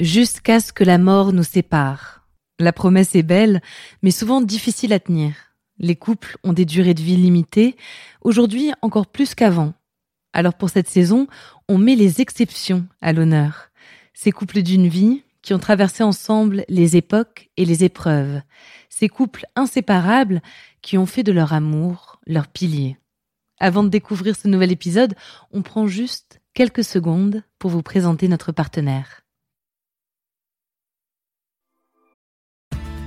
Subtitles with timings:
[0.00, 2.28] Jusqu'à ce que la mort nous sépare.
[2.58, 3.62] La promesse est belle,
[4.02, 5.34] mais souvent difficile à tenir.
[5.78, 7.76] Les couples ont des durées de vie limitées,
[8.20, 9.72] aujourd'hui encore plus qu'avant.
[10.34, 11.28] Alors pour cette saison,
[11.66, 13.70] on met les exceptions à l'honneur.
[14.12, 18.42] Ces couples d'une vie qui ont traversé ensemble les époques et les épreuves.
[18.90, 20.42] Ces couples inséparables
[20.82, 22.98] qui ont fait de leur amour leur pilier.
[23.60, 25.14] Avant de découvrir ce nouvel épisode,
[25.52, 29.25] on prend juste quelques secondes pour vous présenter notre partenaire.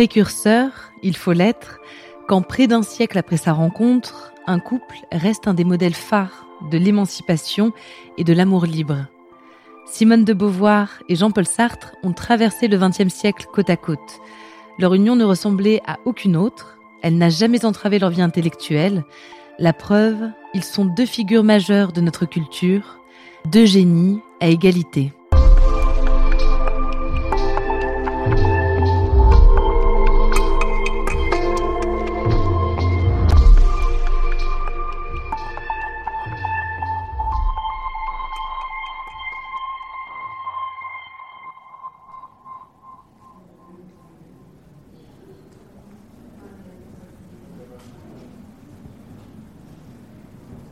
[0.00, 0.70] Précurseur,
[1.02, 1.78] il faut l'être,
[2.26, 6.78] quand près d'un siècle après sa rencontre, un couple reste un des modèles phares de
[6.78, 7.74] l'émancipation
[8.16, 9.08] et de l'amour libre.
[9.84, 14.22] Simone de Beauvoir et Jean-Paul Sartre ont traversé le XXe siècle côte à côte.
[14.78, 19.04] Leur union ne ressemblait à aucune autre, elle n'a jamais entravé leur vie intellectuelle.
[19.58, 23.00] La preuve, ils sont deux figures majeures de notre culture,
[23.44, 25.12] deux génies à égalité.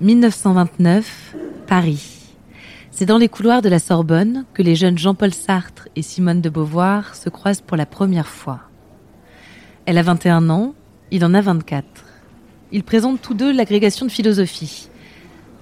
[0.00, 1.34] 1929,
[1.66, 2.36] Paris.
[2.92, 6.48] C'est dans les couloirs de la Sorbonne que les jeunes Jean-Paul Sartre et Simone de
[6.48, 8.60] Beauvoir se croisent pour la première fois.
[9.86, 10.74] Elle a 21 ans,
[11.10, 11.84] il en a 24.
[12.70, 14.88] Ils présentent tous deux l'agrégation de philosophie.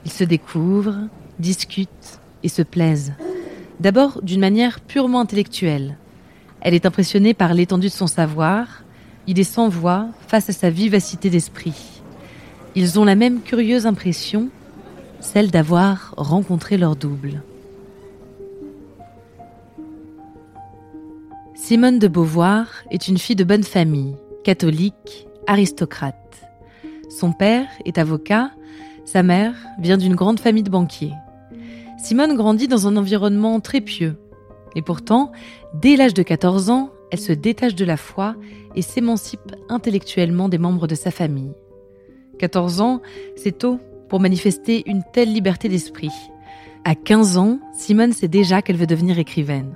[0.05, 1.09] Ils se découvrent,
[1.39, 3.15] discutent et se plaisent.
[3.81, 5.97] D'abord d'une manière purement intellectuelle.
[6.61, 8.85] Elle est impressionnée par l'étendue de son savoir,
[9.27, 11.96] il est sans voix face à sa vivacité d'esprit.
[12.79, 14.51] Ils ont la même curieuse impression,
[15.21, 17.43] celle d'avoir rencontré leur double.
[21.55, 26.43] Simone de Beauvoir est une fille de bonne famille, catholique, aristocrate.
[27.09, 28.51] Son père est avocat,
[29.07, 31.15] sa mère vient d'une grande famille de banquiers.
[31.97, 34.19] Simone grandit dans un environnement très pieux.
[34.75, 35.33] Et pourtant,
[35.73, 38.37] dès l'âge de 14 ans, elle se détache de la foi
[38.75, 41.55] et s'émancipe intellectuellement des membres de sa famille.
[42.39, 43.01] 14 ans,
[43.37, 46.13] c'est tôt pour manifester une telle liberté d'esprit.
[46.85, 49.75] À 15 ans, Simone sait déjà qu'elle veut devenir écrivaine.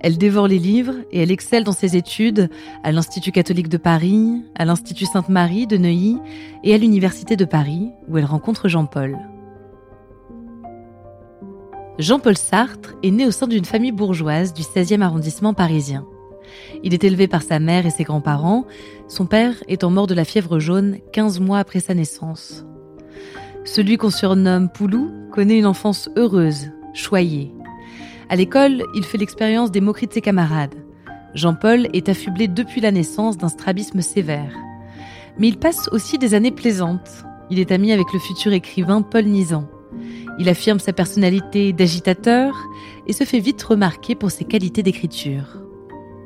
[0.00, 2.48] Elle dévore les livres et elle excelle dans ses études
[2.84, 6.18] à l'Institut catholique de Paris, à l'Institut Sainte-Marie de Neuilly
[6.64, 9.18] et à l'Université de Paris, où elle rencontre Jean-Paul.
[11.98, 16.06] Jean-Paul Sartre est né au sein d'une famille bourgeoise du 16e arrondissement parisien.
[16.82, 18.66] Il est élevé par sa mère et ses grands-parents,
[19.08, 22.64] son père étant mort de la fièvre jaune 15 mois après sa naissance.
[23.64, 27.52] Celui qu'on surnomme Poulou connaît une enfance heureuse, choyée.
[28.30, 30.74] À l'école, il fait l'expérience des moqueries de ses camarades.
[31.34, 34.52] Jean-Paul est affublé depuis la naissance d'un strabisme sévère.
[35.38, 37.24] Mais il passe aussi des années plaisantes.
[37.50, 39.68] Il est ami avec le futur écrivain Paul Nizan.
[40.38, 42.54] Il affirme sa personnalité d'agitateur
[43.06, 45.67] et se fait vite remarquer pour ses qualités d'écriture.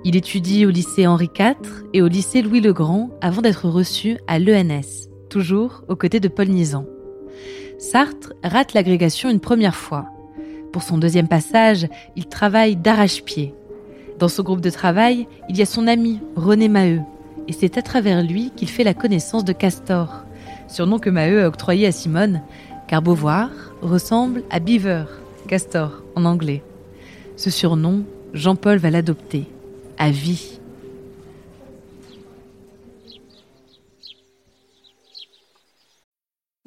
[0.05, 4.19] Il étudie au lycée Henri IV et au lycée Louis le Grand avant d'être reçu
[4.27, 6.87] à l'ENS, toujours aux côtés de Paul Nizan.
[7.79, 10.07] Sartre rate l'agrégation une première fois.
[10.73, 13.55] Pour son deuxième passage, il travaille d'arrache-pied.
[14.19, 17.01] Dans son groupe de travail, il y a son ami René Maheu,
[17.47, 20.25] et c'est à travers lui qu'il fait la connaissance de Castor,
[20.67, 22.43] surnom que Maheu a octroyé à Simone,
[22.89, 23.51] car Beauvoir
[23.83, 25.05] ressemble à Beaver,
[25.47, 26.65] Castor en anglais.
[27.37, 28.03] Ce surnom,
[28.33, 29.47] Jean-Paul va l'adopter
[29.99, 30.61] à vie.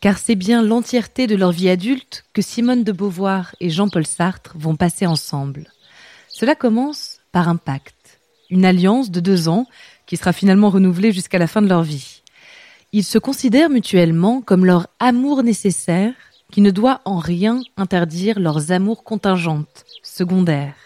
[0.00, 4.54] Car c'est bien l'entièreté de leur vie adulte que Simone de Beauvoir et Jean-Paul Sartre
[4.56, 5.72] vont passer ensemble.
[6.28, 9.66] Cela commence par un pacte, une alliance de deux ans
[10.06, 12.22] qui sera finalement renouvelée jusqu'à la fin de leur vie.
[12.92, 16.14] Ils se considèrent mutuellement comme leur amour nécessaire
[16.52, 20.76] qui ne doit en rien interdire leurs amours contingentes, secondaires.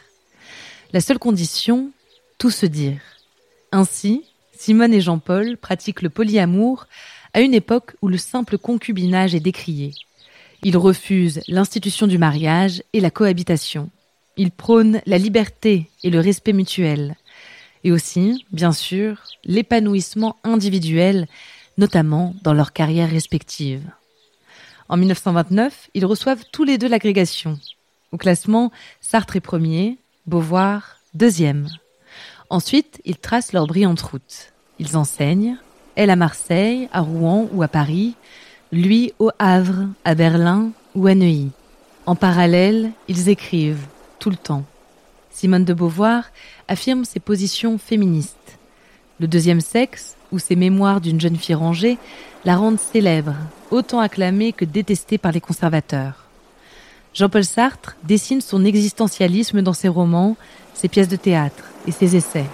[0.92, 1.90] La seule condition,
[2.38, 3.00] tout se dire.
[3.70, 4.24] Ainsi,
[4.56, 6.86] Simone et Jean-Paul pratiquent le polyamour
[7.34, 9.92] à une époque où le simple concubinage est décrié.
[10.62, 13.90] Ils refusent l'institution du mariage et la cohabitation.
[14.36, 17.16] Ils prônent la liberté et le respect mutuel.
[17.84, 21.26] Et aussi, bien sûr, l'épanouissement individuel,
[21.78, 23.90] notamment dans leurs carrières respectives.
[24.88, 27.58] En 1929, ils reçoivent tous les deux l'agrégation.
[28.12, 28.70] Au classement,
[29.00, 31.68] Sartre est premier, Beauvoir deuxième.
[32.48, 34.52] Ensuite, ils tracent leur brillante route.
[34.78, 35.56] Ils enseignent,
[35.96, 38.14] elle à Marseille, à Rouen ou à Paris,
[38.72, 41.50] lui au Havre, à Berlin ou à Neuilly.
[42.06, 43.86] En parallèle, ils écrivent,
[44.18, 44.64] tout le temps.
[45.30, 46.24] Simone de Beauvoir
[46.68, 48.58] affirme ses positions féministes.
[49.20, 51.98] Le deuxième sexe, ou ses mémoires d'une jeune fille rangée,
[52.44, 53.34] la rendent célèbre,
[53.70, 56.24] autant acclamée que détestée par les conservateurs.
[57.14, 60.36] Jean-Paul Sartre dessine son existentialisme dans ses romans,
[60.74, 62.46] ses pièces de théâtre et ses essais.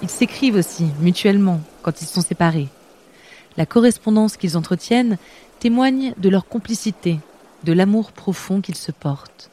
[0.00, 2.68] Ils s'écrivent aussi, mutuellement, quand ils sont séparés.
[3.56, 5.18] La correspondance qu'ils entretiennent
[5.60, 7.20] témoigne de leur complicité,
[7.62, 9.50] de l'amour profond qu'ils se portent.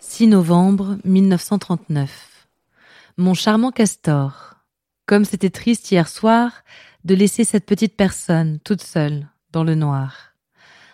[0.00, 2.46] 6 novembre 1939.
[3.18, 4.54] Mon charmant Castor.
[5.04, 6.52] Comme c'était triste hier soir
[7.04, 10.32] de laisser cette petite personne toute seule dans le noir.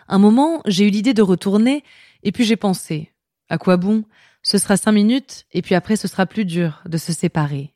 [0.09, 1.85] Un moment, j'ai eu l'idée de retourner,
[2.23, 3.13] et puis j'ai pensé,
[3.49, 4.05] à quoi bon
[4.43, 7.72] Ce sera cinq minutes, et puis après ce sera plus dur de se séparer.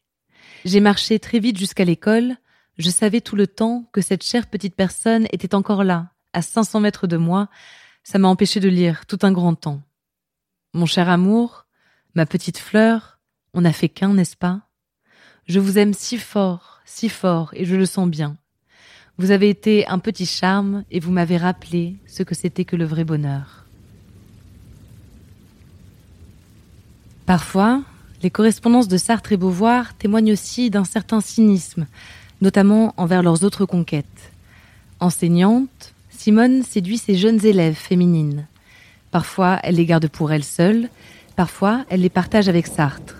[0.66, 2.34] J'ai marché très vite jusqu'à l'école.
[2.76, 6.80] Je savais tout le temps que cette chère petite personne était encore là, à 500
[6.80, 7.48] mètres de moi.
[8.02, 9.80] Ça m'a empêché de lire tout un grand temps.
[10.74, 11.66] Mon cher amour,
[12.16, 13.20] ma petite fleur,
[13.54, 14.62] on n'a fait qu'un, n'est-ce pas?
[15.46, 18.36] Je vous aime si fort, si fort, et je le sens bien.
[19.18, 22.86] Vous avez été un petit charme et vous m'avez rappelé ce que c'était que le
[22.86, 23.66] vrai bonheur.
[27.24, 27.84] Parfois,
[28.22, 31.86] les correspondances de Sartre et Beauvoir témoignent aussi d'un certain cynisme,
[32.40, 34.32] notamment envers leurs autres conquêtes.
[35.00, 38.46] Enseignante, Simone séduit ses jeunes élèves féminines.
[39.10, 40.88] Parfois, elle les garde pour elle seule,
[41.36, 43.16] parfois, elle les partage avec Sartre.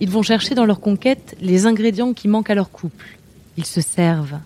[0.00, 3.16] Ils vont chercher dans leur conquête les ingrédients qui manquent à leur couple.
[3.56, 4.38] Ils se servent.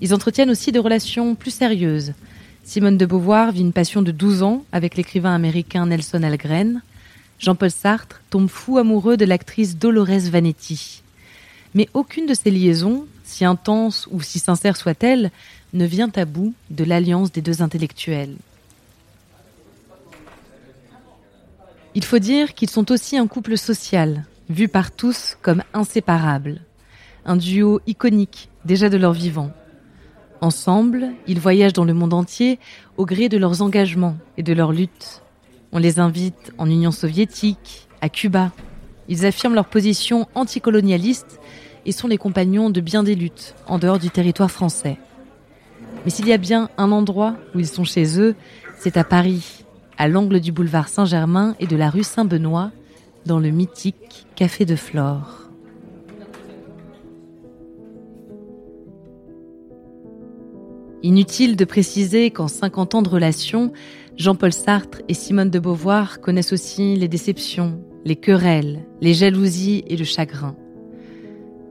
[0.00, 2.14] Ils entretiennent aussi des relations plus sérieuses.
[2.62, 6.82] Simone de Beauvoir vit une passion de 12 ans avec l'écrivain américain Nelson Algren.
[7.40, 11.02] Jean-Paul Sartre tombe fou amoureux de l'actrice Dolores Vanetti.
[11.74, 15.30] Mais aucune de ces liaisons, si intense ou si sincère soit-elle,
[15.72, 18.36] ne vient à bout de l'alliance des deux intellectuels.
[21.94, 26.60] Il faut dire qu'ils sont aussi un couple social, vu par tous comme inséparable.
[27.24, 29.50] Un duo iconique, déjà de leur vivant.
[30.42, 32.58] Ensemble, ils voyagent dans le monde entier
[32.98, 35.22] au gré de leurs engagements et de leurs luttes.
[35.72, 38.50] On les invite en Union soviétique, à Cuba.
[39.08, 41.38] Ils affirment leur position anticolonialiste
[41.86, 44.98] et sont les compagnons de bien des luttes en dehors du territoire français.
[46.04, 48.34] Mais s'il y a bien un endroit où ils sont chez eux,
[48.78, 49.64] c'est à Paris,
[49.96, 52.72] à l'angle du boulevard Saint-Germain et de la rue Saint-Benoît,
[53.26, 55.49] dans le mythique Café de Flore.
[61.02, 63.72] Inutile de préciser qu'en 50 ans de relation,
[64.18, 69.96] Jean-Paul Sartre et Simone de Beauvoir connaissent aussi les déceptions, les querelles, les jalousies et
[69.96, 70.56] le chagrin.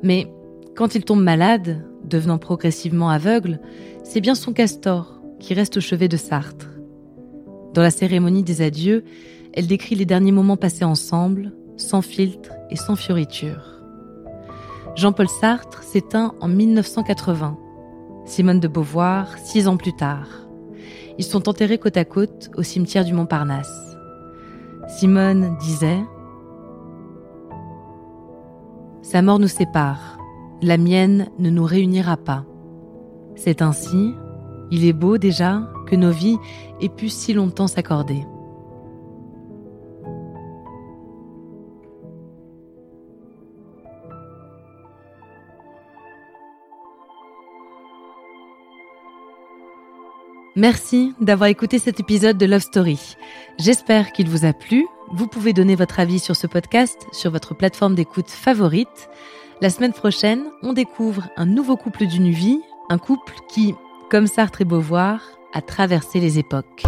[0.02, 0.28] Mais
[0.76, 3.60] quand il tombe malade, devenant progressivement aveugle,
[4.04, 6.72] c'est bien son castor qui reste au chevet de Sartre.
[7.76, 9.04] Dans la cérémonie des adieux,
[9.54, 13.80] elle décrit les derniers moments passés ensemble, sans filtre et sans fioriture.
[14.96, 17.58] Jean-Paul Sartre s'éteint en 1980.
[18.30, 20.28] Simone de Beauvoir, six ans plus tard.
[21.18, 23.98] Ils sont enterrés côte à côte au cimetière du Montparnasse.
[24.88, 26.04] Simone disait
[29.02, 30.20] Sa mort nous sépare,
[30.62, 32.46] la mienne ne nous réunira pas.
[33.36, 34.14] C'est ainsi,
[34.70, 36.38] Il est beau déjà que nos vies
[36.82, 38.28] aient pu si longtemps s'accorder.
[50.56, 53.16] Merci d'avoir écouté cet épisode de Love Story.
[53.60, 54.86] J'espère qu'il vous a plu.
[55.12, 59.10] Vous pouvez donner votre avis sur ce podcast sur votre plateforme d'écoute favorite.
[59.62, 63.76] La semaine prochaine, on découvre un nouveau couple d'une vie, un couple qui,
[64.10, 65.22] comme Sartre et Beauvoir,
[65.54, 66.84] a traversé les époques.